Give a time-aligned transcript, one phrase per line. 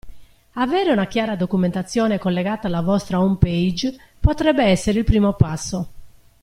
[0.53, 5.89] Avere una chiara documentazione collegata alla vostra homepage potrebbe essere il primo passo.